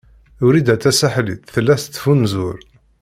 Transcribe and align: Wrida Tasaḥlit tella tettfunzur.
Wrida 0.45 0.75
Tasaḥlit 0.81 1.49
tella 1.53 1.75
tettfunzur. 1.81 2.57